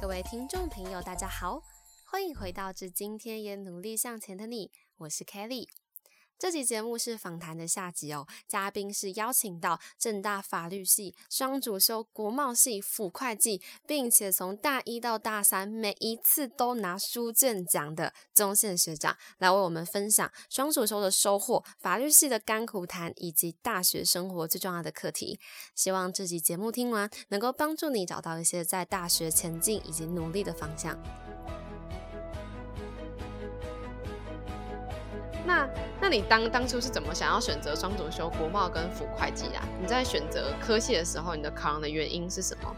[0.00, 1.60] 各位听众朋友，大家好，
[2.06, 5.66] 欢迎回到至今天也努力向前的你，我是 Kelly。
[6.38, 25.40] 这集节目是访谈的下集哦，嘉宾是邀请到正大法律系双主修国贸系辅会计，并且从大一到大三每一次都拿书卷奖的中宪学长，来为我们分享双主修的收获、法律系的甘苦谈，以及大学生活最重要的课题。
[25.74, 30.96] 希望这集节目听完，能够帮助你找到一些在大学前进以及努力的方向。
[35.48, 35.66] 那，
[35.98, 39.66] 那你当当初是怎么想要选择双主修国贸跟辅会计啊？
[39.80, 42.76] 你在选择科系的时候，你的考量的原因是什么？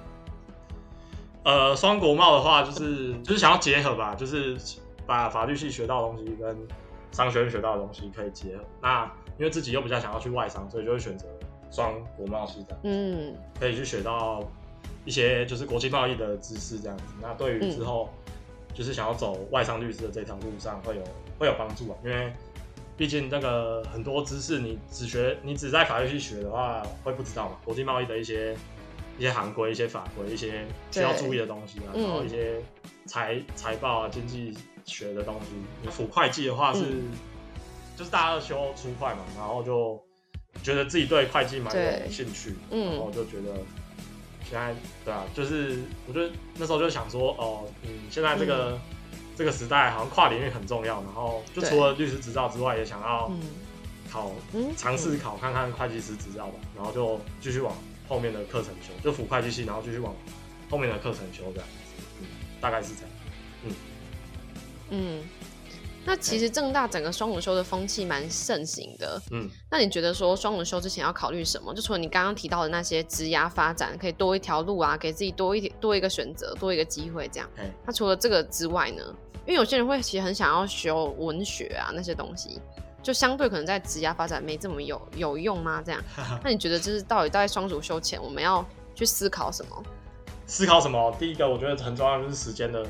[1.42, 4.56] 呃，双国贸的话，就是 就是想要结合吧，就是
[5.04, 6.56] 把法律系学到的东西跟
[7.10, 8.62] 商学院学到的东西可以结合。
[8.80, 9.04] 那
[9.36, 11.26] 因为自己又比较想要去外商，所以就会选择
[11.72, 12.80] 双国贸系这样。
[12.84, 14.44] 嗯，可以去学到
[15.04, 17.04] 一些就是国际贸易的知识这样子。
[17.20, 18.10] 那对于之后
[18.72, 21.02] 就是想要走外商律师的这条路上会有
[21.36, 22.32] 会有帮助啊，因为。
[23.00, 27.56] 毕竟那个很多知识，你只学你只在法律系学的话，会不知道嘛？
[27.64, 28.54] 国际贸易的一些
[29.18, 32.60] 一些行规、一些法规、一些需要注意的东西啊，然后一些
[33.06, 35.46] 财财报啊、经济学的东西。
[35.80, 36.80] 你辅会计的话是，
[37.96, 39.98] 就是大家都修初会嘛，然后就
[40.62, 43.54] 觉得自己对会计蛮有兴趣，然后就觉得
[44.44, 44.74] 现在
[45.06, 48.78] 对啊，就是我觉得那时候就想说，哦，嗯，现在这个。
[49.40, 53.32] 这个时代好像跨领域很重要，然后就除了律师执照之外，也想要
[54.12, 54.30] 考
[54.76, 57.74] 尝试考看看会计师执照吧，然后就继续往
[58.06, 60.14] 后面的课程修，就辅会计系，然后继续往
[60.68, 62.26] 后面的课程修这样子，嗯，
[62.60, 63.10] 大概是这样，
[63.64, 63.74] 嗯
[64.90, 65.22] 嗯。
[66.04, 71.72] 那其实正大整个双轮修的风气蛮盛行的，嗯，那你觉得说双轮修之前要考虑什么？
[71.72, 77.48] 就除了你刚刚提到的那些职涯发展，可以多一条路啊，给自己多一点多一个选择，多一个机会这样。
[77.86, 79.02] 那除了这个之外呢？
[79.50, 82.60] 因为有些人会其实很想要修文学啊那些东西，
[83.02, 85.82] 就相对可能在职业发展没这么有有用吗？
[85.84, 86.00] 这样，
[86.44, 89.82] 那你觉得就是到底在双主修前我们要去思考什么？
[90.46, 91.12] 思考什么？
[91.18, 92.86] 第一个我觉得很重要就是时间的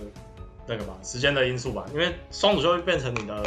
[0.67, 1.87] 那个吧，时间的因素吧。
[1.95, 3.43] 因为双主修会变成你的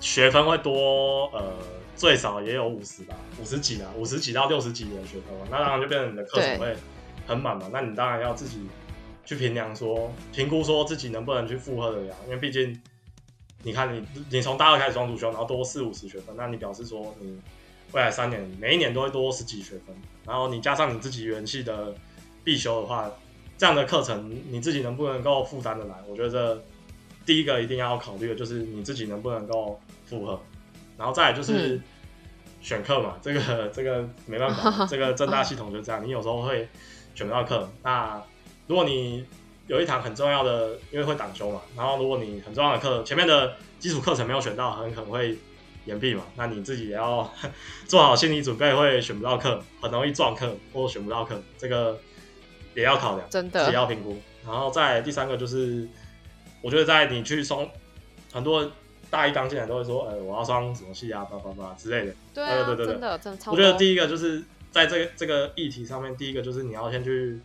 [0.00, 1.52] 学分会多，呃，
[1.94, 6.76] 最少也有五十吧，五十几啊，五十几到六十几的学分嘛，那当然就变成你的课程会
[7.24, 7.70] 很满嘛。
[7.72, 8.66] 那你当然要自己。
[9.26, 12.80] 去评量说，评估说自己能不能去负荷得了，因为毕竟，
[13.64, 17.36] 你看你你从大二开始双主修，然后多四五十学分，那你表示说你
[17.90, 19.94] 未来三年每一年都会多十几学分，
[20.24, 21.92] 然后你加上你自己元系的
[22.44, 23.10] 必修的话，
[23.58, 25.96] 这样的课程你自己能不能够负担的来？
[26.08, 26.62] 我觉得
[27.24, 30.40] 第一个一定要考虑的就是你自己能不能够负荷，
[30.96, 31.80] 然后再来就是
[32.62, 36.68] 选课嘛，这个这个没办法， 这个正大系统就这样，你有时候会
[37.16, 38.22] 选不到课，那。
[38.66, 39.24] 如果你
[39.68, 45.36] 有一堂很重要的，因为会挡修嘛，然后如果你很重要的课前面的基础课程没有选到，很可能会
[45.84, 47.28] 延毕嘛，那你自己也要
[47.86, 51.98] 做好心理准备，会选不到课，很容易撞课或选不到课，这个
[52.74, 54.16] 也要考量，真的也要评估。
[54.44, 55.88] 然后再第三个就是，
[56.62, 57.68] 我觉得在你去双，
[58.32, 58.70] 很多
[59.10, 62.14] 大一刚进来都会说，呃，我要双什么系啊，叭叭叭之类的。
[62.32, 63.50] 对啊，对对对，真的真的超。
[63.50, 67.40] 我觉得第一个就是在这个这个议题上面，第一个就是你要先去。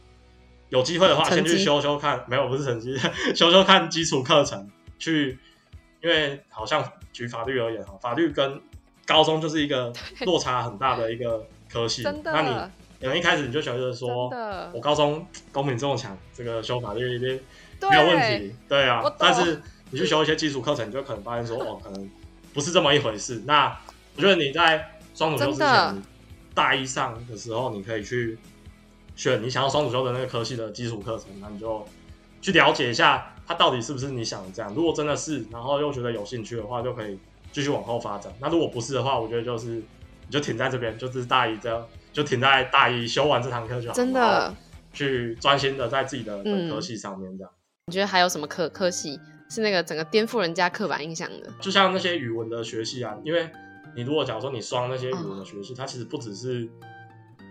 [0.71, 2.97] 有机会的话，先去修修看，没有不是成绩，
[3.35, 4.69] 修修看基础课程。
[4.97, 5.37] 去，
[6.01, 8.61] 因为好像举法律而言哈，法律跟
[9.05, 12.03] 高中就是一个落差很大的一个科系。
[12.23, 12.49] 那你
[13.01, 14.29] 可能一开始你就觉得说，
[14.73, 17.39] 我高中公民这么强，这个修法律一定
[17.89, 18.55] 没有问题。
[18.69, 19.59] 对啊，但是
[19.89, 22.09] 你去修一些基础课程，你就可能发现说， 哦，可能
[22.53, 23.41] 不是这么一回事。
[23.45, 23.75] 那
[24.15, 26.03] 我觉得你在双主修之前，
[26.53, 28.38] 大一上的时候，你可以去。
[29.21, 31.85] 选你想要双主修的那个科系的基础课程，那你就
[32.41, 34.73] 去了解一下它到底是不是你想的这样。
[34.73, 37.19] 如果真的是，然后又觉得有兴趣的话，就可以
[37.51, 38.33] 继续往后发展。
[38.39, 43.94] 那如果不是的话，我觉得就是你就停在这边，就是大一这样，就停在大一修完这堂课就好。
[43.94, 44.56] 真的，
[44.91, 47.53] 去专心的在自己的本科系上面这样。
[47.85, 49.19] 你觉得还有什么科科系
[49.51, 51.53] 是那个整个颠覆人家刻板印象的？
[51.62, 53.47] 就像那些语文的学系啊，因为
[53.95, 56.67] 你如果假如说你双那些语文的学系，它其实不只是。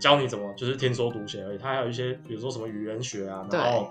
[0.01, 3.87] 教你怎么就是听说读写而已，它还有一些，比如说什么语言学啊，然后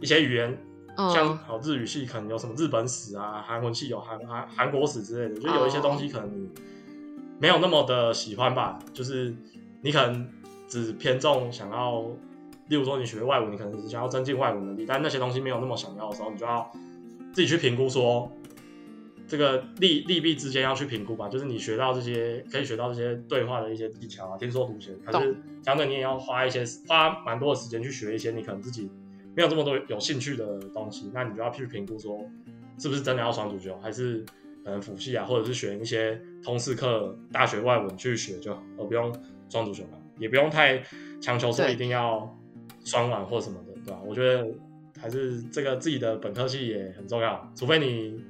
[0.00, 0.56] 一些语言，
[0.96, 6.48] 像好日语系可能有什么日本史啊，韩文系有韩韩韩国史之类的，就有一些东西可能你
[7.40, 9.34] 没有那么的喜欢吧，就是
[9.80, 10.28] 你可能
[10.68, 12.02] 只偏重想要，
[12.68, 16.70] 例如说你学外文，你可能只想要增进外文能力，但那些东西没有那么想要的时候，你就要
[17.32, 18.30] 自己去评估说。
[19.30, 28.90] 这个利利弊之间要去评估吧，就是你学到这些可以学到这些对话的一些技巧啊，听说读写，可是相对你也要花一些花蛮多的时间去学一些你可能自己
[29.36, 32.28] 没有这么多有兴趣的东西，那你就要去评估说
[32.76, 34.24] 是不是真的要双主修，还是
[34.64, 39.14] 可能辅系啊，或者是选一些通识课、大学外文去学就好，而不用
[39.48, 40.82] 双主修嘛，也不用太
[41.20, 42.36] 强求说一定要
[42.84, 44.00] 双完或什么的，对吧？
[44.04, 44.48] 我觉得
[45.00, 48.20] 还是这个自己的本科系也很重要，除非你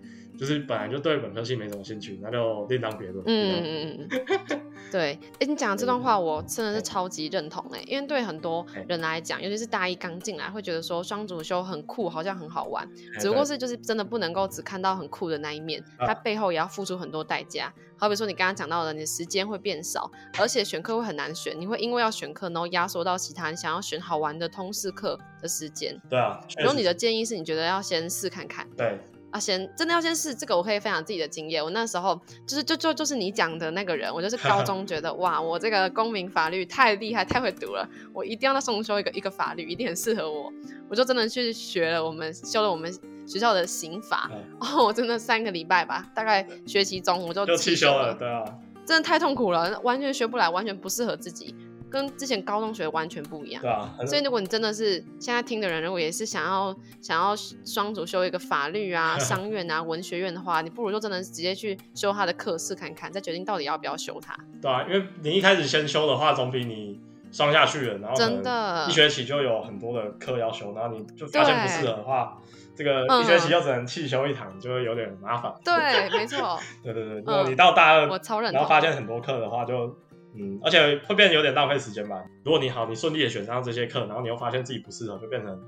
[0.41, 3.23] 就是本来就对本科系没什么兴趣，那就另当别论。
[3.27, 4.09] 嗯嗯嗯
[4.49, 4.61] 嗯，
[4.91, 12.89] 对，哎，你讲的这段话我真的是超级认同哎，因为对很多人来讲，尤其是大一刚进来，会觉得说双主修很酷，好像很好玩，
[13.19, 17.71] 只不过是就是真的不能够只看到很酷的那一面，它背后也要付出很多代价。
[17.99, 26.01] 好比说你刚刚讲到的，你的时间会变少，而且选课会很难选，你会因为要选课，然后压缩到其他你想要选好玩的通识课的时间。
[26.09, 28.67] 对啊，然后你的建议是你觉得要先试看看。
[28.75, 28.99] 对。
[29.31, 31.62] 啊，先真的要先试这个，我可以分享自己的经验。
[31.62, 40.53] 我那时候就是就就就是你讲的那个人，我就是高中觉得 哇，我这个公民法律太厉害，太会读了，我一定要再重修一个一个法律，一定很适合我。
[40.88, 42.93] 我就真的去学了，我们修了我们
[43.27, 44.29] 学校的刑法，
[44.59, 48.44] 哦，我真的三个礼拜吧，大概学期中我就就弃修了，对啊，
[48.85, 51.55] 真的太痛苦了，完全学不来，完全不适合自己。
[51.91, 53.91] 跟之前高中学完全不一样，对啊。
[54.07, 57.35] 所以如果你真的是现在听的人，如果也是想要想要
[57.65, 64.35] 双主修一个法律啊、 商院啊、文学院的话，你不如就真的直接去修他的课试看看，再决定到底要不要修它。
[64.63, 67.01] 对啊，因为你一开始先修的话，总比你
[67.33, 72.39] 上下去了，然后真的一学期就有很多的课要修，然后你就发现不适合的话，
[72.77, 75.53] 这个嗯一学期又只能弃修一堂，就会有点麻烦。
[75.65, 76.59] 对，没错。
[76.85, 79.97] 对对对，如果你到大二，我超认，然后发现很多课的话，就。
[80.35, 82.23] 嗯，而且会变得有点浪费时间吧。
[82.44, 85.61] 如果你好，你顺利的选上这些课，然后你又发现自己不适合，就变成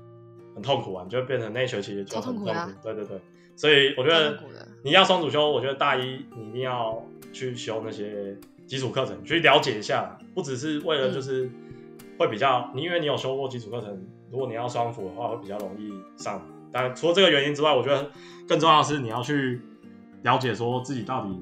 [0.55, 2.49] 很痛苦啊，你就变成那学期就很痛苦。
[2.49, 3.19] 啊、对对对，
[3.55, 4.39] 所以我觉得
[4.83, 11.49] 你要双主修，我觉得大一你一定要去修那些基础课程，去了解一下，不只是为了就是
[12.17, 16.41] 会比较，你因为你有修过基础课程，如果你要双辅的话，会比较容易上。
[16.71, 18.09] 当然，除了这个原因之外，我觉得
[18.47, 19.61] 更重要的是你要去
[20.23, 21.39] 了解说自己到底。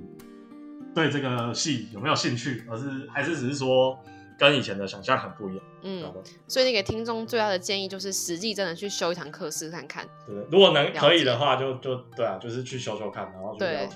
[0.94, 3.98] 对这个戏有没有兴趣，而是还是只是说
[4.38, 5.64] 跟以前的想象很不一样。
[5.84, 6.14] 嗯，
[6.48, 10.06] 所以你给听众最大的建议就是实际真的去修一堂课试看看。
[10.28, 13.96] 对，如果能可以的话，就就对啊，就是去修修看，然后去了解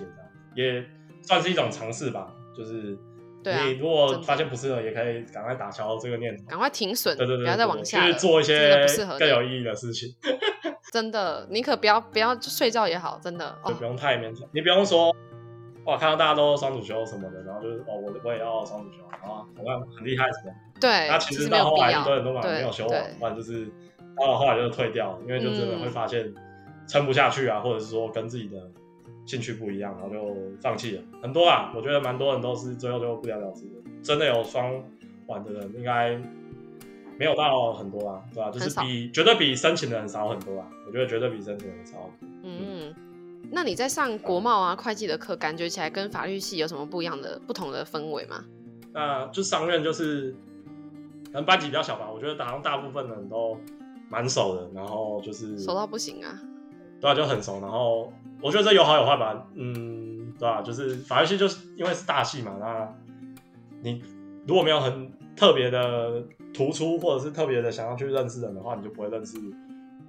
[0.56, 0.86] 这样，也
[1.22, 2.34] 算是一种尝试吧。
[2.56, 2.98] 就是
[3.44, 8.88] 你如果发现不适合，也可以赶快打消这个念头，赶快停损，对对对，不要再往下去做一些
[9.20, 10.16] 更有意义的事情。
[10.94, 15.14] 真的，你可不要不要睡觉也好，真的就不用太勉强，你不用说。
[15.86, 20.54] 哇，看到大家都双主修什么的，然后就是哦，我我也要双主修，然后好像很厉害什么。
[20.82, 23.68] 对，那其实到后来很多人都嘛没有修完，不然就是
[24.18, 26.34] 到了后来就退掉，因为就真的会发现
[26.88, 28.58] 撑不下去啊，或者是说跟自己的
[29.26, 31.04] 兴趣不一样，然后就放弃了。
[31.22, 33.76] 很多啊，我觉得蛮多人都是最后就不了了之的。
[34.02, 34.84] 真的有双
[35.28, 36.16] 玩的人，应该
[37.18, 38.50] 没有到很多啊，对吧？
[38.50, 40.68] 就是比绝对比申请的人少很多啊。
[40.88, 42.10] 我觉得绝对比申请的人少。
[42.44, 42.94] 嗯。
[43.52, 48.44] 那你在上国贸啊、会计的课，感觉起来跟法律系有什么不一样的、不同的氛围吗？
[48.94, 50.32] 那就上任就是
[51.26, 53.58] 可能班级比较小吧，我觉得好像大部分人都
[54.10, 56.40] 蛮熟的，然后就是熟到不行啊，
[57.02, 57.60] 对啊，就很熟。
[57.62, 58.12] 然后
[58.42, 60.62] 我觉得这有好有坏吧，嗯，对吧？
[60.62, 62.94] 就是法律系就是因为是大系嘛，那
[63.82, 64.02] 你
[64.48, 66.24] 如果没有很特别的
[66.54, 69.38] 突出，或者是特别的想要去认识人的话，你就不会认识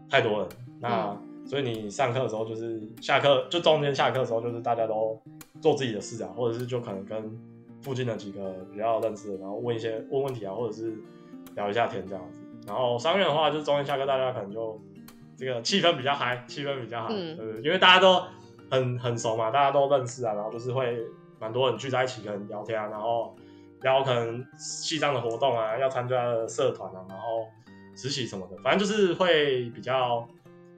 [0.09, 0.49] 太多人。
[0.81, 5.17] 那、嗯所以你上课的时候，就是下课就中间下课的时候，就是大家都
[5.61, 7.39] 做自己的事啊，或者是就可能跟
[7.83, 10.93] 附近的几个比较认识的，然后问一些问问题啊，或者是
[11.55, 12.41] 聊一下天这样子。
[12.67, 14.77] 然后商院的话，就是中间下课大家可能就
[15.37, 18.21] 这个气氛比较嗨，气氛比较好，嗯、对因为大家都
[18.69, 20.99] 很很熟嘛，大家都认识啊，然后就是会
[21.39, 23.37] 蛮多人聚在一起可能聊天啊，然后
[23.83, 27.47] 聊可能系上的活动啊，要参加的社团啊，然后
[27.95, 30.27] 实习什么的，反正就是会比较。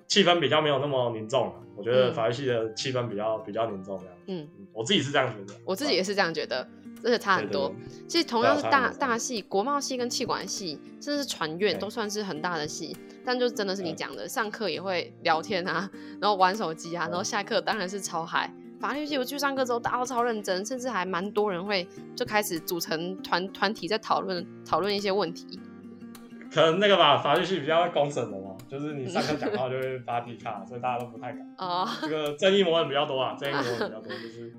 [0.08, 4.14] 气氛比较没有那么凝重，我觉得法律系的气氛比较比较凝重这样。
[4.26, 5.60] 嗯，我自己是这样觉得。
[5.64, 6.66] 我自己也是这样觉得，
[7.02, 7.72] 真的差很多。
[8.08, 15.88] 其实同样是大大系，国贸系跟气管系，甚至是船院都算是很大的系，但就真的是你讲的，上课也会聊天啊，
[16.20, 18.50] 然后玩手机啊，然后下课当然是超嗨。
[18.80, 21.86] 法律系我去上课之后，大家都超认真，甚至还蛮多人会
[22.16, 25.60] 就开始组成团团体在讨论讨论一些问题。
[26.50, 31.54] 可能那个吧，法律系比较会公审的嘛，就是你上课讲话就会发 D 卡，所以大家都不太敢。
[31.58, 34.52] 哦，这个正义魔人比较多啊，正义魔人比较多，就是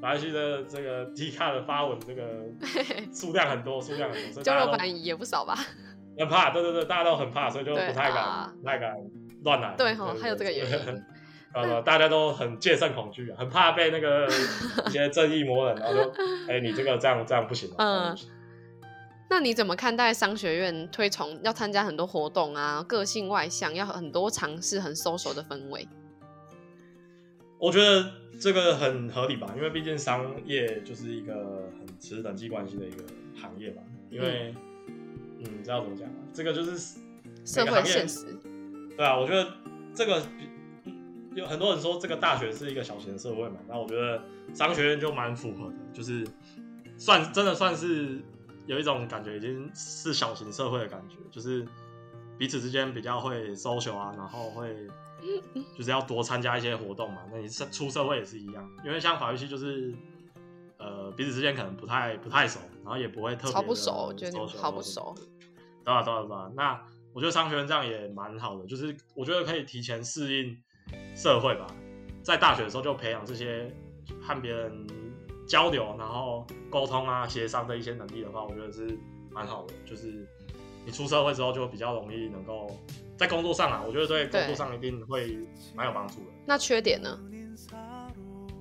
[0.00, 2.44] 马来西亚的这个 D 卡的发文，这个
[3.12, 5.56] 数量很多，数量很多，所以交流版也不少吧。
[6.18, 8.94] 很怕，对对对，大家都很怕，所以就不太敢，不太敢
[9.42, 9.74] 乱来。
[9.76, 11.04] 对哈，还有这个原因。
[11.54, 14.26] 呃，大家都很戒慎恐惧啊，很怕被那个
[14.86, 16.12] 一些正义魔人，然后就，
[16.48, 17.70] 哎，你这个这样这样不行。
[17.78, 18.14] 嗯。
[19.28, 25.86] 那你怎么看待商学院推崇要参加很多活动啊，个性外向，要很多尝试，很 social 的氛围？
[27.58, 33.02] 我觉得这个很合理吧，因为毕竟商业就是一个很持人际关系的一个
[33.34, 33.82] 行业吧。
[34.10, 34.54] 因为，
[34.86, 36.14] 嗯，知道怎么讲吗？
[36.32, 36.98] 这个就是
[37.44, 38.26] 社会现实。
[38.96, 39.50] 对啊，我觉得
[39.92, 40.22] 这个
[41.34, 44.22] 有很多人说这个大学是一个小型的社会嘛，那我觉得
[44.54, 46.24] 商学院就蛮符合的，就是
[46.96, 48.20] 算真的算是
[48.66, 51.66] 有一种感觉，已经是小型社会的感觉，就是
[52.38, 54.88] 彼此之间比较会 social 啊，然后会。
[55.76, 57.22] 就是要多参加一些活动嘛。
[57.32, 59.92] 那你出社会也是一样，因为像法律系就是，
[60.76, 65.14] 呃，彼此之间可能不太不太熟，然后也不会特别超不熟，觉得好不熟。
[65.84, 66.50] 对啊，对啊，对啊。
[66.54, 66.80] 那
[67.12, 70.56] 我觉得商学院这样也蛮好的，就是我觉得可以提前适应
[71.16, 71.66] 社会吧，
[72.22, 73.74] 在大学的时候就培养这些
[74.20, 74.86] 和别人
[75.46, 78.98] 交流，然后沟通啊、协商的一些能力的话，我觉得是
[79.30, 79.74] 蛮好的。
[79.84, 80.26] 就是
[80.84, 82.70] 你出社会之后就比较容易能够。
[83.16, 85.38] 在工作上啊，我觉得对工作上一定会
[85.74, 86.26] 蛮有帮助的。
[86.44, 87.18] 那缺点呢？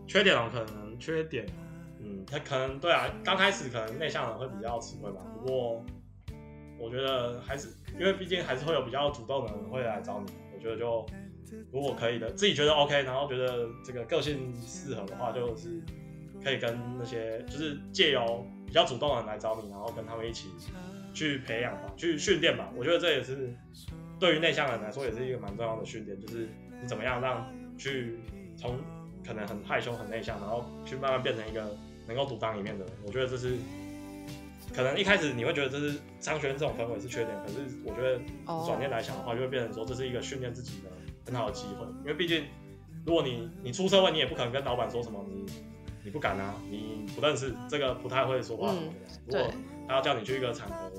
[0.08, 1.46] 缺点哦，可能缺点，
[2.00, 5.20] 嗯，他可能对啊，刚开始可能内向人会比较吃亏吧。
[5.38, 5.84] 不过
[6.80, 7.68] 我觉得还是，
[8.00, 10.32] 因为毕竟还是会有比较主动的人会来找你。
[10.56, 11.06] 我觉得就
[11.70, 15.84] 如果可以的，自己觉得 OK，然后觉得这个个性适合的话，就是
[16.46, 20.48] 可以跟那些就是借由比较主动的人来找你，然后跟他们一起
[21.14, 22.72] 去培养吧，去训练吧。
[22.78, 23.54] 我觉得这也是。
[24.18, 26.48] 对于内向人来说，也是一个蛮重要的训练，就是
[26.82, 27.46] 你怎么样让
[27.78, 28.18] 去
[28.56, 28.80] 从
[29.28, 31.75] 可能很害羞、很内向，然后去慢慢变成一个
[32.08, 32.94] 能够独当一面的人。
[33.06, 33.58] 我觉得这是
[34.74, 38.18] 可能一开始你会觉得这是商学院这种氛围是缺点，可是我觉得
[38.66, 40.90] 转念来想的话，就会变成说这是一个训练自己的
[41.25, 41.86] 很好的机会。
[42.00, 42.46] 因为毕竟
[43.06, 45.46] 如果你你出社会，你也不可能跟老板说什么你
[46.06, 48.72] 你不敢啊，你不认识这个不太会说话。
[49.26, 49.52] 如果
[49.88, 50.92] 他要叫你去一个场合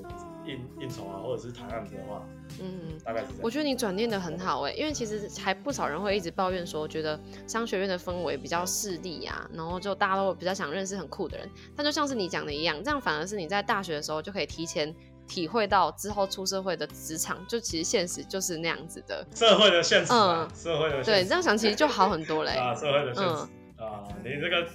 [0.45, 2.21] 应应酬啊，或者是谈案子的话。
[2.59, 3.27] 嗯，大概是。
[3.41, 11.49] 我觉得你转念的很好哎，因为其实还不少人会一直抱怨说，觉得商学院的氛围比较势利呀，然后就大家都比较想认识很酷的人。
[11.73, 14.93] 但就像是你讲的一样，这样反而是你在大学的时候就可以提前
[15.25, 19.25] 体会到之后出社会的职场，就其实现实就是那样子的。
[19.33, 22.51] 社会的现实，嗯，社会的对，这样想其实就好很多嘞。
[22.51, 23.47] 啊，社会的现实
[23.77, 24.67] 啊，你这个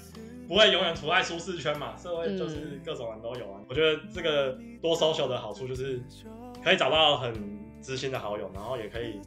[0.52, 1.97] 不会永远处在舒适圈嘛？
[1.97, 3.59] 社会就是各种人都有啊。
[3.71, 5.99] 我觉得这个多 social 的好处就是
[6.62, 7.62] 可以找到很。
[7.82, 9.21] 知心的好友，然后也可以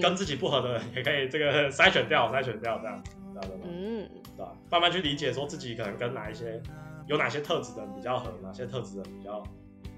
[0.00, 3.64] 跟自己不合的人，也可以这个筛选掉，筛选掉这样，知道吗？
[3.64, 4.56] 嗯，对吧？
[4.70, 6.58] 慢慢去理解，说自己可能跟哪一些
[7.06, 9.42] 有哪些特质的人比较合，哪些特质的人比较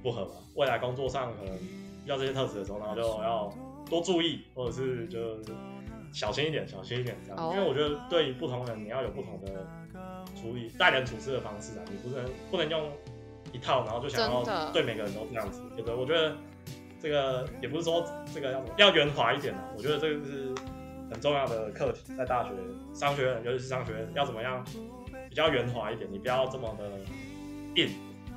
[0.03, 0.33] 不合吧。
[0.57, 3.55] 未来工作上可能遇到这些特质的时候，然后就要
[3.89, 5.39] 多注意，或者是就
[6.13, 7.53] 小心一点，小心一点这样。
[7.53, 9.65] 因为我觉得对于不同人，你要有不同的
[10.35, 12.91] 处理待人处事的方式啊，你不能不能用
[13.53, 15.63] 一套，然后就想要对每个人都这样子。
[15.77, 16.37] 对的，我觉得。
[17.03, 18.03] 这个也不是说
[18.35, 20.55] 这个要要圆滑一点啊，我觉得这个是
[21.11, 22.49] 很重要的课题，在大学
[22.95, 24.65] 商学院，尤其是商学院，要怎么样
[25.29, 26.89] 比较圆滑一点，你不要这么的
[27.75, 27.91] 硬。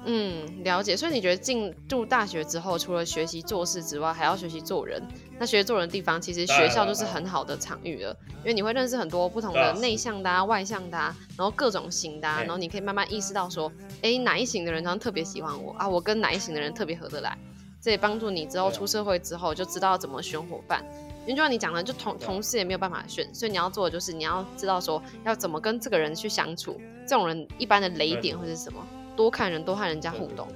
[0.10, 0.96] 嗯，了解。
[0.96, 5.06] 所以你觉得进入大学之后，除了学习做事之外，还要学习做人。
[5.38, 13.70] 那学习做人的地方，其实学校就是很好的场域了，因为你会认识很多不同的内向的、外向的，然后各种型的，然后你可以慢慢意识到说，
[14.02, 17.38] 哎，哪一型的人他特别喜欢我啊，我跟哪一型的人特别合得来。
[17.82, 20.82] 这也帮助你之后出社会之后就知道怎么选伙伴，
[21.26, 28.80] 因为就像你讲的，就同同事也没有办法选，所以你要做的就是你要知道说要怎么跟这个人去相处，这种人一般的雷点会是什么？
[29.18, 30.48] 多看人，多和人家互动。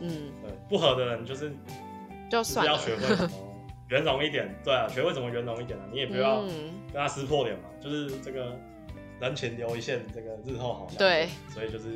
[0.00, 0.10] 嗯，
[0.42, 1.52] 对，不合的人就是
[2.28, 3.28] 就算要学会
[3.90, 8.58] 圆融一点，对啊，学会怎么圆融一点啊，你也不要跟他撕破脸嘛，就是这个
[9.20, 10.88] 人前留一线，这个日后好。
[10.98, 11.90] 对，所以就是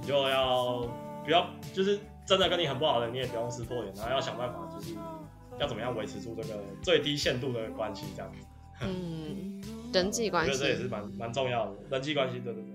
[0.00, 0.86] 你就要
[1.24, 1.98] 不要就是。
[2.26, 4.94] 真的跟你很不好的，你也不用撕破脸，然后要想办法，就是
[5.58, 8.38] 要怎么样维持住这个最低限度的关系，这样子。
[8.86, 9.60] 嗯，
[9.92, 12.69] 人际关系，我觉得这也是蛮蛮重要的，人际关系，对对对。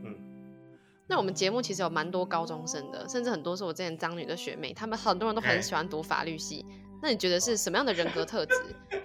[1.05, 1.07] 嗯。
[1.07, 6.65] 那我们节目其实有蛮多高中生的，甚至很多是我之前张女的学妹，他们很多人都很喜欢读法律系。
[7.01, 8.55] 那你觉得是什么样的人格特质，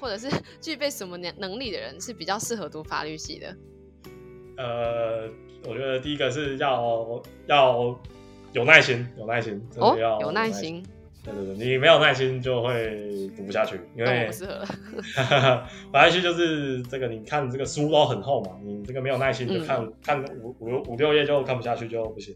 [0.00, 0.28] 或者是
[0.60, 3.56] 具备什么能能力的人是比较适合读法律系的？
[4.56, 5.28] 呃，
[5.68, 8.00] 我觉得第一个是要要。
[8.52, 10.84] 有耐心，有耐心，真的要有耐心。
[11.22, 14.64] 对对对，你没有耐心就会读不下去，因为不适合。
[15.92, 22.34] 法律系就是这个，你看这个书都很厚嘛，你这个没有耐心就看看五五五六页就看不下去就不行。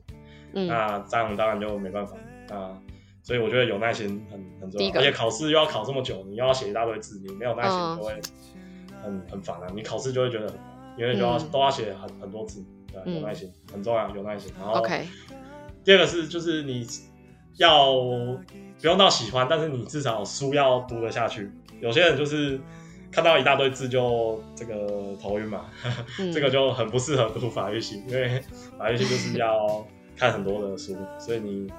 [0.52, 2.16] 嗯，那这样当然就没办法
[2.50, 2.78] 啊。
[3.22, 8.12] 所以我觉得有耐心很很重要，而且考试又要考这么久，你又要写一大堆字，你没有耐心就会
[9.02, 9.66] 很很烦啊。
[9.74, 10.52] 你考试就会觉得，
[10.98, 12.62] 因为就要都要写很很多字，
[12.92, 14.52] 对，有耐心很重要，有耐心。
[14.58, 14.86] 然后。
[15.82, 16.86] 第二个是，就是你
[17.56, 18.40] 要不
[18.82, 21.50] 用到喜欢，但是你至少书要读得下去。
[21.80, 22.60] 有些人就是
[23.12, 25.66] 看到一大堆字就这个头晕嘛，
[26.32, 28.42] 这个就很不适合读法律系，因为
[28.78, 31.70] 法律系就是要看很多的书，所以你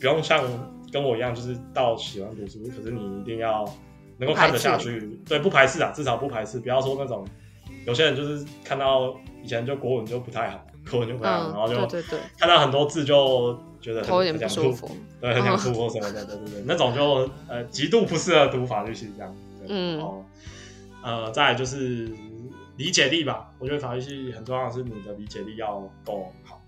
[0.00, 0.44] 不用像
[0.92, 3.64] 跟我一样，就是到喜欢读书，可是你一定要
[4.18, 7.26] 能够看得下去，对，不排斥啊，至少不排斥，不要说那种
[7.86, 11.74] 有些人就是看到以前就国文就不太好，国文就不太好，然后就
[12.38, 19.36] 看到很多字就觉得头有点不舒服，对，很想吐或什么的，对对对，那种就呃极度不适合读法律系这样，
[19.68, 20.24] 嗯，哦，
[21.02, 22.08] 呃，再来就是
[22.76, 26.62] 理解力吧，我觉得法律系很重要的是你的理解力要够好，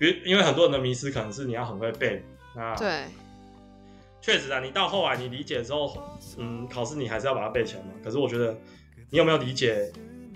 [0.00, 2.22] 因为因为很多人的迷失可能是你要很会背，
[2.56, 3.04] 那对，
[4.20, 5.96] 确实啊，你到后来你理解之后，
[6.36, 7.90] 嗯，考试你还是要把它背起来嘛。
[8.02, 8.54] 可是我觉得
[9.10, 9.90] 你有没有理解，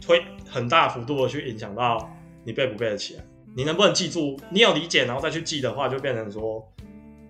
[0.07, 2.09] 会很大幅度的去影响到
[2.45, 3.25] 你背不背得起来。
[3.55, 4.39] 你能不能记住？
[4.51, 6.67] 你有理解然后再去记的话，就变成说，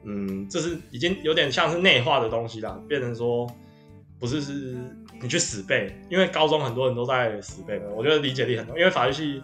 [0.04, 3.46] 嗯，这是已经有点像是内化的东西啦，变成说
[4.18, 4.76] 不是是
[5.20, 7.90] 你去死背，因为高中很多人都在死背的。
[7.90, 9.42] 我觉得理解力很重要，因为法律系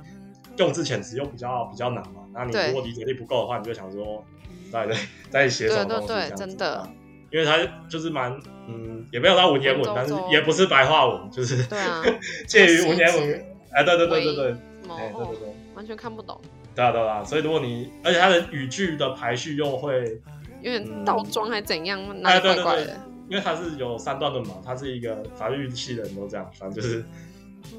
[0.57, 2.23] 用字遣词又比较比较难嘛。
[2.33, 4.25] 那你如果理解力不够的话，你就想说，
[4.73, 4.97] 在在
[5.31, 6.89] 在写什么东西这样真的。
[7.31, 7.59] 因为它
[7.89, 8.33] 就是蛮
[8.67, 12.03] 嗯，也没有到文言文，但是也不是白话文，就是对啊，
[12.49, 13.45] 介于文言文。
[13.71, 14.51] 哎，对对对对对，
[14.89, 16.41] 哎对对对，完全看不懂。
[16.81, 20.19] 对啊对啊，所以如果你，而且它的语句的排序又会
[20.63, 22.95] 有点倒装还怎样，哎对对对，
[23.29, 27.05] 因为它是有三段论嘛，它是一个法律系的人都这样，反正就是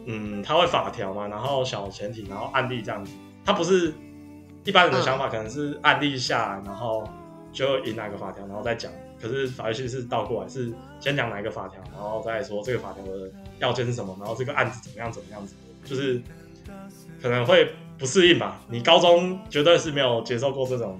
[0.06, 3.12] 嗯，他会法条嘛，然后小前提，然后案例这样子，
[3.44, 3.92] 他不是
[4.66, 7.04] 一般人的想法，可能是案例下来，然后
[7.52, 8.92] 就引哪个法条，然后再讲。
[9.20, 15.56] 可是法律系是倒过来，是先讲哪一个法条，然后再说这个法条的要件是什么，然后这个案子怎么样怎么样子，
[15.86, 16.22] 就是
[17.22, 18.60] 可能会不适应吧。
[18.68, 21.00] 你高中绝对是没有接受过这种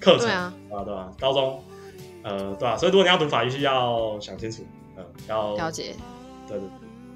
[0.00, 1.10] 课程啊，对吧？
[1.18, 1.62] 高中
[2.22, 2.76] 呃，对吧？
[2.76, 4.64] 所以如果你要读法律系，要想清楚，
[4.96, 5.96] 嗯，要了解，
[6.48, 6.68] 对对，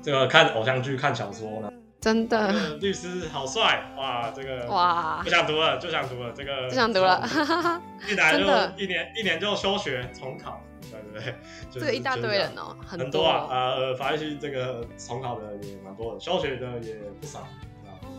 [0.02, 1.72] 这个看偶像剧、看小说呢。
[2.00, 4.30] 真的，律师好帅哇！
[4.34, 7.24] 这个哇，不想读了，就想读了，这个不想读了，
[8.08, 8.44] 一来就
[8.82, 11.34] 一年一年就休学重考，对对
[11.72, 17.46] 对，这一大堆人哦，很多啊，呃，法律系这个重考的也蛮多的，休学的也不少，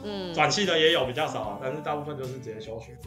[0.03, 2.97] 嗯，转系的也有比较少啊，但是大部分就是直接休学，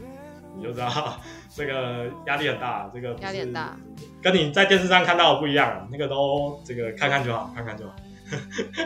[0.55, 1.19] 你就知道
[1.55, 3.77] 这个压力很大，这个压力很大，
[4.21, 7.95] 跟你在电视上看到的不一样，那个都这个看看就好，看看就好。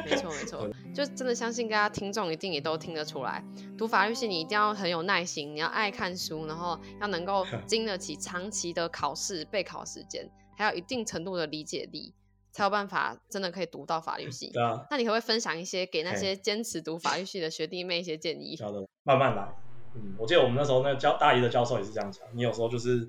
[0.05, 3.41] 没错没错， 就真的相信大家听众一定也都听得出来，
[3.77, 12.13] 读法律系你一定要很有耐心，你要爱看书，然后要能够经得起长期的考试备考时间，还有一定程度的理解力，
[12.57, 14.49] 才有办法真的可以读到法律系。
[14.51, 18.57] 对啊，那你可不可以分享一些给那些坚持读法律系的学弟妹一些建议？
[18.59, 19.47] 好的，慢慢来。
[19.93, 23.07] 嗯，我记得我们那时候那教大一的教授也是这样讲，你有时候就是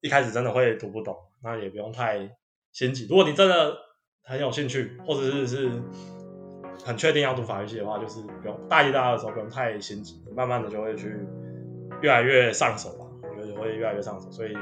[0.00, 2.30] 一开始真的会读不懂，那也不用太
[2.72, 3.06] 心急。
[3.10, 3.76] 如果你真的
[4.22, 5.82] 很有兴趣，或者是是
[6.82, 11.14] 很确定要读法律系的话，就是不用大一、大二的时候不用太心急，慢慢的就会去
[12.00, 13.04] 越来越上手吧。
[13.22, 14.56] 我觉得会越来越上手，所以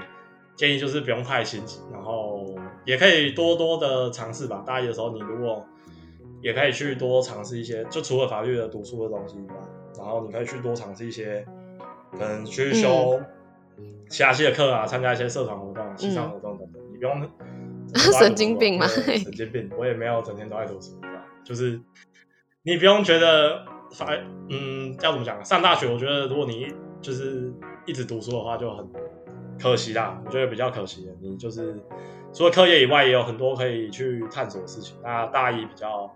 [0.56, 2.55] 建议就是不用太心急，然后
[2.86, 4.62] 也可以多多的尝试吧。
[4.66, 5.66] 大一的时候，你如果
[6.40, 9.54] 也可以去多尝试一些，就除了法律的读书的东西以外，
[9.98, 11.44] 然后你可以去多尝试一些，
[12.12, 13.20] 可能去修
[14.08, 17.30] 其他系的课啊，参加一些社团活动、系上活动等等，你不用。
[18.18, 18.86] 神经病嘛？
[18.88, 20.98] 神经病，我也没有整天都在读书，
[21.44, 21.80] 就是
[22.64, 24.08] 你不用觉得法，
[24.50, 25.42] 嗯，要怎么讲？
[25.44, 26.66] 上大学，我觉得如果你
[27.00, 27.52] 就是
[27.86, 28.84] 一直读书的话，就很
[29.60, 30.20] 可惜啦。
[30.26, 31.80] 我觉得比较可惜的，你就是
[32.32, 34.96] 除了课业以外，也有很多可以去探索的事情。
[35.02, 36.10] 那大一比较，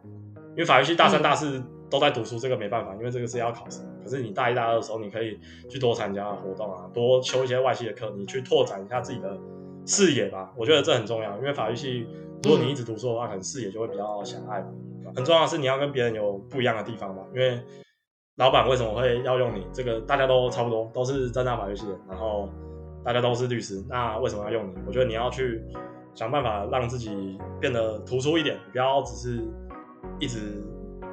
[0.51, 3.81] 因为法律系大三、大四都在读书，这个没办法，因为这个是要考试。
[4.03, 9.37] 可是你大一、大二的时候，你可以去多参加活动啊，多修一些外系的课，你去拓展一下自己的。
[9.87, 12.07] 视野吧，我觉得这很重要，因为法律系，
[12.45, 14.63] 如果你一直读书的话，可能视野就会比较狭隘。
[15.17, 17.59] 很重要的是你要跟别人有不一样的地方吧，因为
[18.37, 19.67] 老板为什么会要用你？
[19.73, 22.51] 这个大家都差不多，都是正大法律系的，然后
[23.03, 24.75] 大家都是律师，那为什么要用你？
[24.87, 25.65] 我觉得你要去
[26.15, 29.45] 想办法让自己变得突出一点，不要只是
[30.19, 30.63] 一直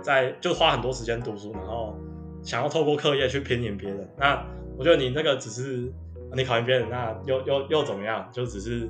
[0.01, 1.95] 在就花很多时间读书，然后
[2.41, 4.09] 想要透过课业去偏赢别人。
[4.17, 4.43] 那
[4.77, 5.91] 我觉得你那个只是。
[6.35, 8.27] 你考验别人，那又又又怎么样？
[8.33, 8.89] 就只是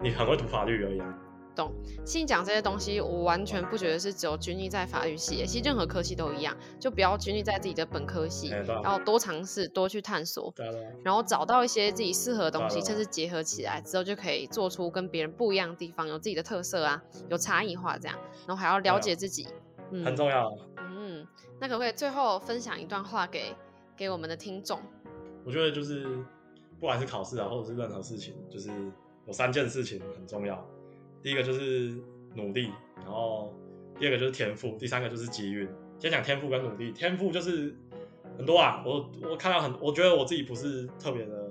[0.00, 0.98] 你很会读法律而已。
[0.98, 1.14] 啊
[1.54, 1.72] 懂。
[2.04, 8.50] 其实讲这些东西，我完全不觉得是只有拘泥在法律系，其实任何科系都一样，就不要拘泥在自己的本科系，
[8.84, 10.52] 要多尝试，多去探索，
[11.04, 18.18] 然后找到一些自己适合的东西，甚至结合起来之后，就可以做出跟别人不一样的地方，有自己的特色啊，有差异化这样。
[18.46, 19.46] 然后还要了解自己，
[19.90, 20.52] 嗯，很重要。
[20.78, 21.26] 嗯，
[21.60, 23.54] 那可不可以最后分享一段话给
[23.96, 24.80] 给我们的听众？
[25.44, 26.24] 我觉得就是。
[26.80, 28.68] 不管是考试啊，或者是任何事情，就是
[29.24, 30.56] 有三件事情很重要。
[31.22, 31.94] 第一个就是
[32.34, 33.54] 努力，然后
[33.98, 35.68] 第二个就是天赋，第三个就是机运。
[35.98, 37.74] 先讲天赋跟努力，天赋就是
[38.36, 41.48] 很多啊，我我看到很，我觉得我自己不是特别的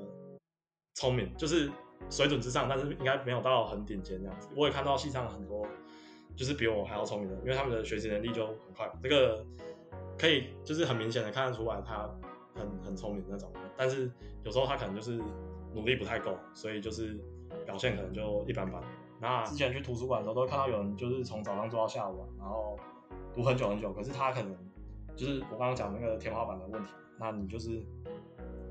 [0.96, 1.72] 聪明，就是
[2.10, 4.50] 水准之上，但是应该没有到很顶尖这样子。
[4.56, 5.66] 我也看到系上很多
[6.36, 9.46] 就是比我还要聪明的，因为他们的学习能力就很快，这个
[10.18, 12.10] 可以就是很明显的看得出来他
[12.56, 13.50] 很很聪明那种。
[13.78, 14.12] 但是
[14.44, 15.18] 有时候他可能就是
[15.74, 17.18] 努力不太够，所以就是
[17.66, 18.84] 表现可能就一般般。
[19.22, 22.76] 那之前去图书馆的时候，都会看到有人就是从早上做到下午，然后
[23.36, 24.58] 读很久很久，可是他可能
[25.16, 27.86] 就是我刚刚讲那个天花板的问题，那你就是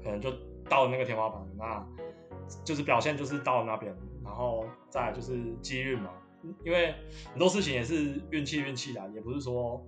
[0.02, 0.32] 可能就
[0.68, 1.86] 到了那个天花板，那
[2.64, 6.10] 就是表现就是到了那边，然后再就是机运嘛，
[6.64, 6.94] 因为
[7.30, 9.80] 很多事情也是运气运气啦，也不是说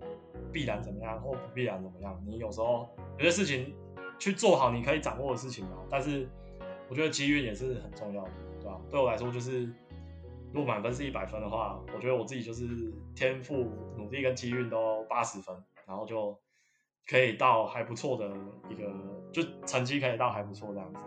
[0.52, 3.74] 必然怎么样或不必然怎么样，你有时候有些事情
[4.16, 6.28] 去做好你可以掌握的事情嘛，但是
[6.88, 8.80] 我觉得机运也是很重要的，对吧？
[8.88, 9.68] 对我来说就是。
[10.52, 16.38] 如果满分是一百分的话，我觉得我自己就是天赋、努力跟机运都八十分，然后就
[17.08, 18.28] 可以到还不错的
[18.68, 18.92] 一个，
[19.32, 21.04] 就成绩可以到还不错这样子。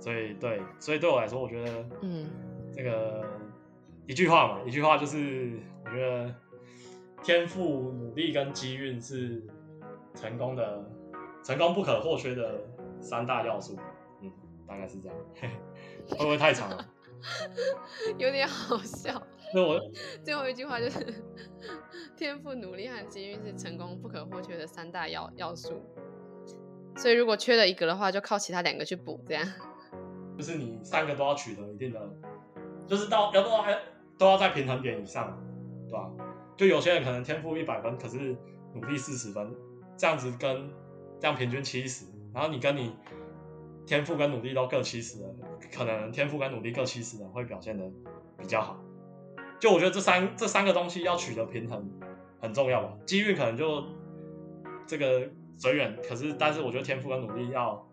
[0.00, 2.30] 所以对，所以对我来说，我觉得，嗯，
[2.74, 3.24] 这个
[4.06, 6.34] 一句话嘛，一句话就是，我觉得
[7.22, 9.42] 天赋、努力跟机运是
[10.14, 10.84] 成功的、
[11.42, 12.60] 成功不可或缺的
[13.00, 13.78] 三大要素。
[14.20, 14.30] 嗯，
[14.68, 15.16] 大概是这样，
[16.10, 16.86] 会不会太长了？
[18.18, 19.22] 有点好笑。
[19.54, 19.80] 那我
[20.22, 21.22] 最后一句话就是：
[22.16, 25.80] 天赋、努力和机遇是成功不可或缺的三大要要素。
[26.96, 29.46] 所以如果缺了一个的话，就靠其他两个去补，这样。
[30.36, 32.00] 就是你三个都要取得一定的，
[32.86, 33.64] 就是到要都要
[34.18, 35.40] 都要在平衡点以上，
[35.86, 36.10] 对吧？
[36.56, 38.36] 就有些人可能天赋一百分，可是
[38.74, 39.54] 努力四十分，
[39.96, 40.68] 这样子跟
[41.20, 42.96] 这样平均七十，然后你跟你。
[43.86, 45.34] 天赋跟努力都各七十的，
[45.72, 47.84] 可能天赋跟努力各七十的会表现的
[48.38, 48.78] 比较好。
[49.60, 51.90] 就我觉得这三这三个东西要取得平衡
[52.40, 52.96] 很重要吧。
[53.06, 53.84] 机遇可能就
[54.86, 57.86] 这个随缘，可是但是我觉得天赋跟努力要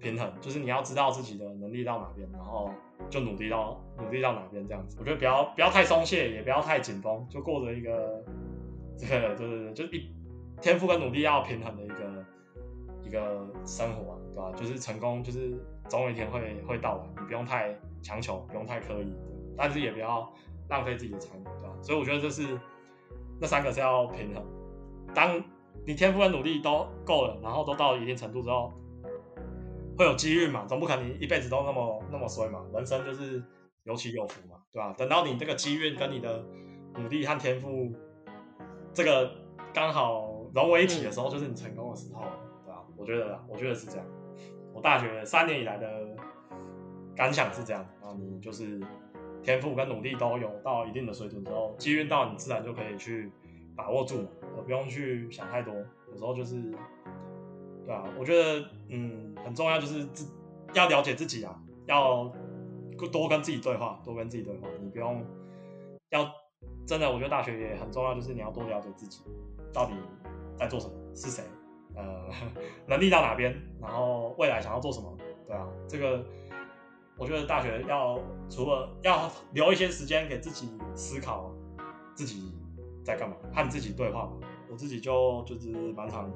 [0.00, 2.70] 平衡，就是你要知道自己的能力到哪边，然后
[3.10, 4.96] 就努力到努力到哪边这样子。
[4.98, 8.24] 我觉得不要不要太松懈，也不要太紧绷，就过着一个
[8.96, 10.10] 这个就是就一
[10.60, 12.24] 天赋跟努力要平衡的一个
[13.02, 14.20] 一个生活。
[14.36, 14.52] 对吧？
[14.54, 19.10] 就是成功，就是总有一天会会到来，你不用太强求，不用太刻意，
[19.56, 20.30] 但是也不要
[20.68, 21.74] 浪费自己的才能，对吧？
[21.80, 22.58] 所以我觉得这是
[23.40, 24.44] 那三个是要平衡。
[25.14, 25.42] 当
[25.86, 28.70] 你天赋和努力都够了，然后都到一定程度之后，
[29.96, 30.66] 会有机遇嘛？
[30.66, 32.62] 总不可能一辈子都那么那么衰嘛？
[32.74, 33.42] 人生就是
[33.84, 34.94] 有起有伏嘛，对吧？
[34.98, 36.44] 等到你这个机遇跟你的
[36.94, 37.90] 努力和天赋
[38.92, 39.30] 这个
[39.72, 42.20] 刚好融为一体的时候，就是你成功的时候，
[42.66, 42.84] 对吧？
[42.98, 44.04] 我觉得，我觉得是这样。
[44.76, 46.14] 我大学三年以来的
[47.16, 48.78] 感想是这样，然后你就是
[49.42, 53.32] 天赋跟努力都有到一定的水准之后，机运到你自然就可以去
[53.74, 55.74] 把握住，而不用去想太多。
[56.10, 56.60] 有时候就是，
[57.86, 60.30] 对啊，我觉得嗯很重要，就是自
[60.74, 62.30] 要了解自己啊，要
[63.10, 64.68] 多跟自己对话，多跟自己对话。
[64.82, 65.24] 你不用
[66.10, 66.30] 要
[66.86, 69.22] 真的，我觉得大学也很重要，就是你要多了解自己
[69.72, 69.94] 到底
[70.58, 71.42] 在做什么，是谁。
[71.96, 72.28] 呃，
[72.86, 76.24] 能力到哪边，然后未来想要做什么，对啊，这个
[77.16, 81.50] 我觉得大学要除了要留一些时间给自己思考
[82.14, 82.52] 自己
[83.04, 84.30] 在干嘛，和自己对话。
[84.68, 86.28] 我自己就就是蛮常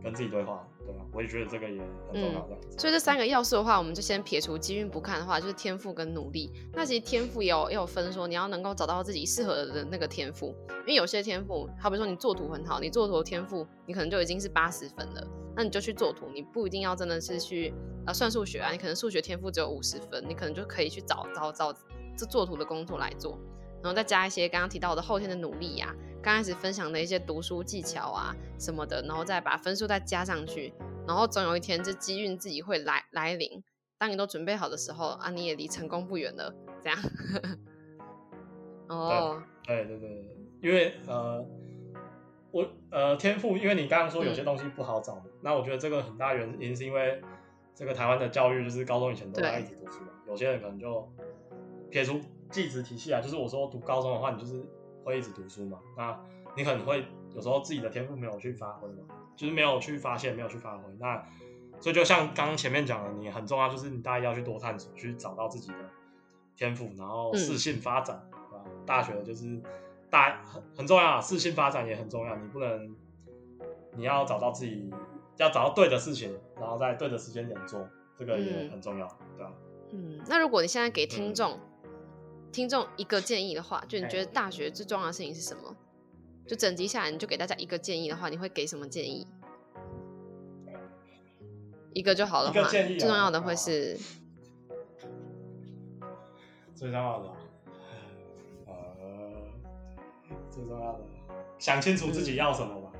[0.00, 0.64] 跟自己对话。
[0.86, 1.80] 对啊，我也觉得这个也
[2.12, 2.40] 很重要。
[2.46, 6.52] 这样，所以这三个要素的话，我们就先撇除机运不看的话，就是天赋跟努力。
[6.72, 10.54] 那其实天赋也有也有分，说你要能够找到自己适合的那个天赋。
[10.80, 17.72] 因为有些天赋，好比说你作图很好，你作图天赋你可能就已经是八十分了，那你就去做图，你不一定要真的是去
[18.06, 21.72] 呃算数学啊，你可能数学天赋只有五十分，你可能就可以去找找找
[22.16, 23.38] 这作图的工作来做，
[23.84, 25.94] 然后再加一些刚刚提到的后天的努力呀。
[26.22, 30.72] 刚开始分享的一些读书技巧啊什么的，然后再把分数再加上去，
[31.06, 33.62] 然后总有一天这机运自己会来来临。
[33.98, 36.50] 当你都准备好的时候啊，你也离成功不远了。
[36.82, 36.98] 这样。
[38.88, 41.46] 哦，对对对，因为呃，
[42.50, 47.20] 我呃天赋，因为你刚刚说有些东西不好找，那我觉得这个很大原因是因为
[47.74, 51.06] 这个台湾的教育就是高中以前都在一直读书嘛，有些人可能就
[51.90, 52.18] 撇除
[52.54, 54.64] 技职体系啊，就是我说读高中的话，你就是。
[55.04, 55.78] 会一直读书嘛？
[55.98, 56.18] 那
[56.56, 59.04] 你可能会有时候自己的天赋没有去发挥嘛，
[59.36, 60.84] 就是没有去发现，没有去发挥。
[60.98, 61.22] 那
[61.78, 65.78] 所以就像刚刚前面讲的，你很重要，就是你大一要去多探索，去找到自己的
[66.56, 69.60] 天赋，然后适性发展，啊，大学就是
[70.08, 72.34] 大很很重要，适性发展也很重要。
[72.36, 72.96] 你不能，
[73.94, 74.90] 你要找到自己，
[75.36, 77.86] 要找到对的事情，然后在对的时间点做，
[78.18, 79.52] 这个也很重要，对吧？
[79.92, 81.60] 嗯，那如果你现在给听众
[82.54, 85.74] 听众一个建议的话，就你觉得大学最重要的事情是什么？
[86.46, 89.26] 就整集下来，你就给大家一个建议的话，你会给什么建议？
[91.92, 92.50] 一个就好了。
[92.50, 93.98] 一个建议，最重要的会是
[96.76, 97.32] 最重要的，
[98.66, 98.74] 呃，
[100.52, 101.00] 最重要的，
[101.58, 102.92] 想清楚自己要什么吧。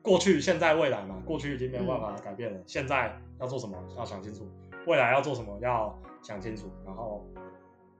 [0.00, 4.48] 过去、现在、未来嘛，过去已经没有办法改变了，现在要做什么要想清楚，
[4.86, 7.26] 未来要做什么要想清楚，然后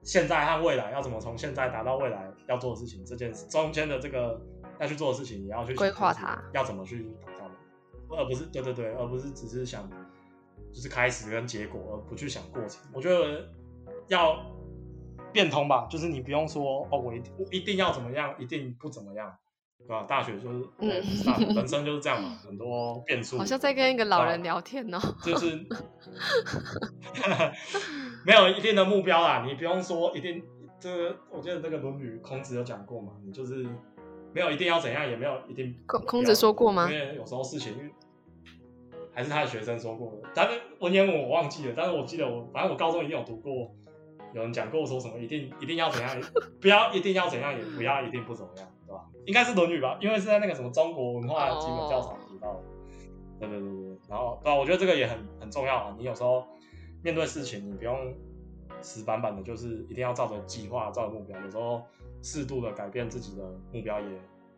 [0.07, 4.41] 现在和未来要怎么从现在达到未来要做的事情，这件事中间的这个
[4.79, 7.51] 要去做的事情，你要去规划它，要怎么去达到，
[8.17, 9.91] 而不是对对对，而不是只是想
[10.73, 12.81] 就是开始跟结果，而不去想过程。
[12.95, 13.49] 我觉得
[14.07, 14.41] 要
[15.33, 19.37] 变通吧，就是你不用说哦，我一我一定要怎么样，一定不怎么样。
[19.79, 20.05] 对吧？
[20.09, 20.89] 大学就是，嗯，
[21.55, 23.39] 人生就是这样嘛，很多变数。
[23.39, 24.99] 好像在跟一个老人聊天哦。
[25.23, 25.65] 就是，
[28.27, 30.43] 没有一定的目标啦，你不用说一定。
[30.81, 33.65] 这个我记得这个《论语》，孔子有讲过嘛，你就是
[34.35, 35.75] 没有一定要怎样，也没有一定。
[35.87, 36.91] 孔孔子说过吗？
[36.91, 37.73] 因为有时候事情，
[39.15, 40.29] 还是他的学生说过的。
[40.35, 43.73] 但是文言文我忘记了，但是我记得我反正我高中一定有读过，
[44.35, 46.21] 有人讲过说什么一定一定要怎样，
[46.61, 48.69] 不要一定要怎样，也不要一定不怎么样。
[48.87, 52.61] 对吧应该是《论语》吧，因为是在那个什么中国文化基本教材提到的。
[53.39, 55.95] 对对对对，然后对啊，我觉得这个也很很重要啊。
[55.97, 56.47] 你有时候
[57.07, 58.13] 面对事情，你不用
[58.83, 61.41] 死板板的，就是一定要照着计划、照着目标。
[61.41, 61.81] 有时候
[62.21, 64.07] 适度的改变自己的目标也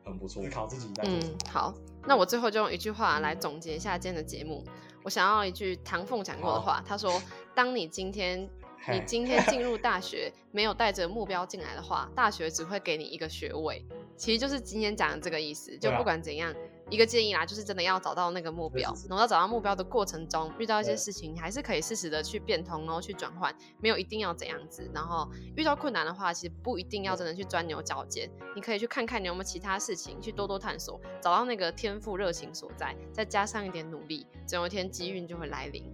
[0.03, 0.43] 很不错。
[0.43, 1.75] 思考自己在嗯，好，
[2.07, 4.65] 那我最后就用一句话来总结一下今天的节目。
[5.03, 7.21] 我想要一句唐凤讲过的话，他说
[7.55, 8.49] ：“当你今天
[8.91, 13.85] 你今天进入大学，没有带着目标进来的话，大学只会给你一个学位。”
[14.17, 16.53] 其实就是今天讲的这个意思，就不管怎样，
[16.91, 24.91] 一个建议啦，就是真的要找到那个目标，然后找到目标的过程中，遇到一些事情，你还是可以适时的去变通，然后去转换，没有一定要怎样子。
[24.93, 35.85] 然后遇到困难的话，其实不一定要真的去钻牛角尖，你可以去看看你有没有其他事情，去多多探索，找到那个天赋热情所在，再加上一点努力，总有一天机运就会来临。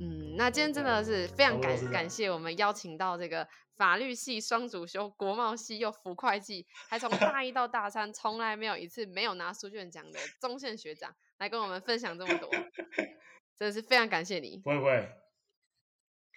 [0.00, 12.48] 嗯，那今天真的是非常感感谢我们邀请到这个法律系双主修，国贸系又辅会计，还从大一到大三从来没有一次没有拿书卷奖的中线学长来跟我们分享这么多，
[13.58, 14.60] 真的是非常感谢你。
[14.64, 15.08] 不会不会，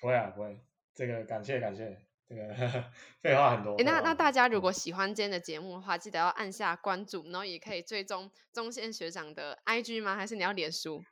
[0.02, 0.60] 不会啊不会，
[0.96, 1.98] 这个感谢感谢，
[2.28, 2.54] 这个
[3.22, 3.76] 废话很多。
[3.84, 10.16] 那那大家如果喜欢今天的节目的话，记得要按下关注，然后也可以追踪中线学长的 IG 吗？
[10.16, 11.04] 还是你要脸书？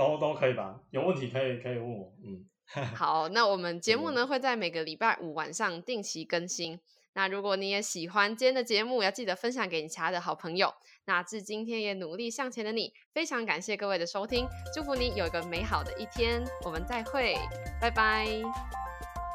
[0.00, 2.10] 都都可以吧，有问题可以可以问我。
[2.24, 2.46] 嗯，
[2.96, 6.80] 好，那我们节目呢会在每个礼拜五晚上定期更新。
[7.12, 10.72] 那如果你也喜欢今天的节目，要记得分享给你其他的好朋友。
[11.04, 16.42] 那至今天也努力向前的你，非常感谢各位的收听，祝福你有一个美好的一天。
[16.64, 17.34] 我们再会，
[17.80, 18.26] 拜拜，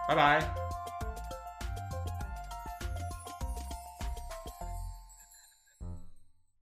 [0.08, 0.85] 拜拜。